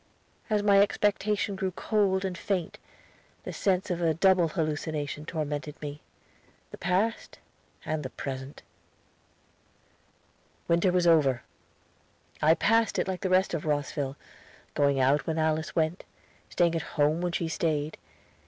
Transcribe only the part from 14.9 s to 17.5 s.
out when Alice went, staying at home when she